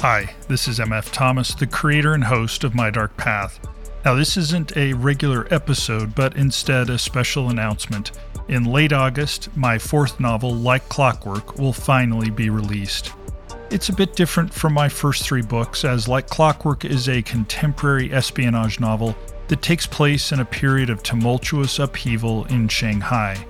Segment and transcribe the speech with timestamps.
[0.00, 3.58] Hi, this is MF Thomas, the creator and host of My Dark Path.
[4.04, 8.12] Now, this isn't a regular episode, but instead a special announcement.
[8.48, 13.12] In late August, my fourth novel, Like Clockwork, will finally be released.
[13.70, 18.12] It's a bit different from my first three books, as Like Clockwork is a contemporary
[18.12, 19.16] espionage novel
[19.48, 23.46] that takes place in a period of tumultuous upheaval in Shanghai.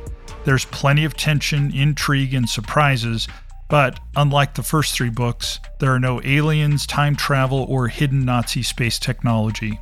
[0.49, 3.29] There's plenty of tension, intrigue, and surprises
[3.69, 8.63] but unlike the first three books, there are no aliens, time travel, or hidden Nazi
[8.63, 9.79] space technology.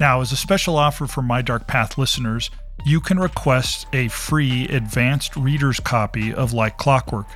[0.00, 2.50] Now, as a special offer for My Dark Path listeners,
[2.84, 7.28] you can request a free advanced reader's copy of Like Clockwork.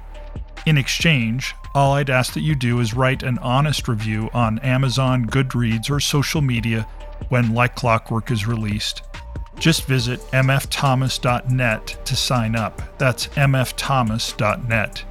[0.67, 5.27] In exchange, all I'd ask that you do is write an honest review on Amazon,
[5.27, 6.89] Goodreads, or social media
[7.29, 9.03] when Like Clockwork is released.
[9.65, 12.83] Just visit mfthomas.net to sign up.
[12.99, 15.05] That's mfthomas.net.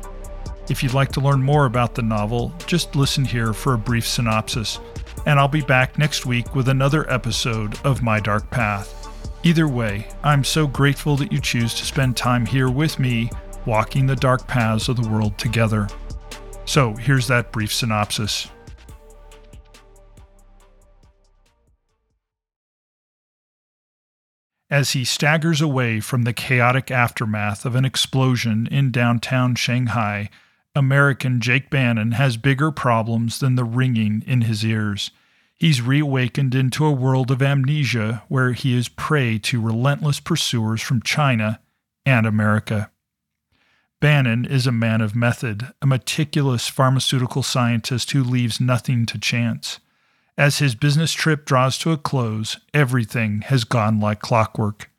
[0.70, 4.07] If you'd like to learn more about the novel, just listen here for a brief
[4.07, 4.79] synopsis,
[5.26, 9.10] and I'll be back next week with another episode of My Dark Path.
[9.41, 13.32] Either way, I'm so grateful that you choose to spend time here with me,
[13.65, 15.88] walking the dark paths of the world together.
[16.65, 18.49] So here's that brief synopsis.
[24.74, 30.32] As he staggers away from the chaotic aftermath of an explosion in downtown Shanghai,
[30.74, 35.12] American Jake Bannon has bigger problems than the ringing in his ears.
[35.54, 41.04] He's reawakened into a world of amnesia where he is prey to relentless pursuers from
[41.04, 41.62] China
[42.04, 42.90] and America.
[44.01, 49.79] Bannon is a man of method, a meticulous pharmaceutical scientist who leaves nothing to chance.
[50.37, 54.89] As his business trip draws to a close, everything has gone like clockwork.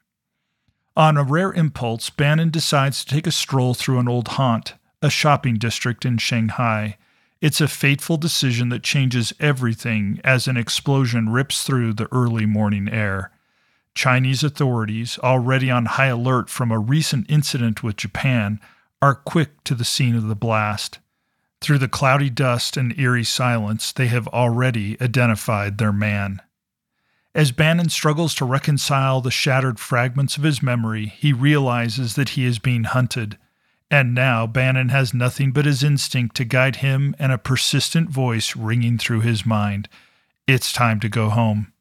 [0.97, 5.11] On a rare impulse, Bannon decides to take a stroll through an old haunt, a
[5.11, 6.97] shopping district in Shanghai.
[7.41, 12.89] It's a fateful decision that changes everything as an explosion rips through the early morning
[12.89, 13.33] air.
[13.95, 18.61] Chinese authorities, already on high alert from a recent incident with Japan,
[19.03, 21.01] are quick to the scene of the blast.
[21.65, 26.43] Through the cloudy dust and eerie silence, they have already identified their man.
[27.35, 32.45] As Bannon struggles to reconcile the shattered fragments of his memory, he realizes that he
[32.45, 33.39] is being hunted
[33.95, 38.57] and now Bannon has nothing but his instinct to guide him and a persistent voice
[38.57, 39.89] ringing through his mind.
[40.49, 41.73] It's time to go home.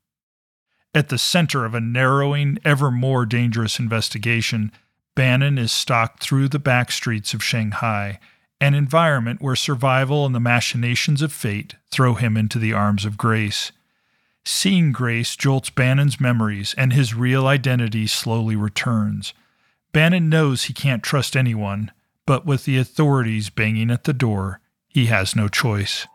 [0.94, 4.72] At the center of a narrowing, ever more dangerous investigation,
[5.16, 8.20] Bannon is stalked through the back streets of Shanghai,
[8.64, 13.18] an environment where survival and the machinations of fate throw him into the arms of
[13.18, 13.74] Grace.
[14.46, 19.34] Seeing Grace jolts Bannon's memories, and his real identity slowly returns.
[19.92, 21.92] Bannon knows he can't trust anyone,
[22.26, 26.08] but with the authorities banging at the door, he has no choice.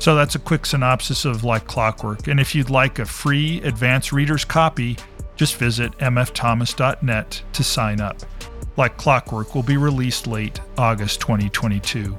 [0.00, 2.26] So that's a quick synopsis of Like Clockwork.
[2.26, 4.96] And if you'd like a free advanced reader's copy,
[5.36, 8.16] just visit mfthomas.net to sign up.
[8.78, 12.18] Like Clockwork will be released late August 2022.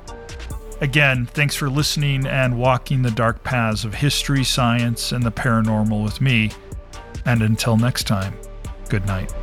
[0.81, 6.03] Again, thanks for listening and walking the dark paths of history, science, and the paranormal
[6.03, 6.51] with me.
[7.25, 8.35] And until next time,
[8.89, 9.33] good night.